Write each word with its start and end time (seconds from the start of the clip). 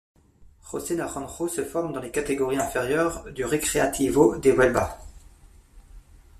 José 0.71 0.95
Naranjo 0.95 1.47
se 1.47 1.63
forme 1.63 1.93
dans 1.93 1.99
les 1.99 2.09
catégories 2.09 2.57
inférieures 2.57 3.23
du 3.35 3.45
Recreativo 3.45 4.35
de 4.39 4.49
Huelva. 4.51 4.97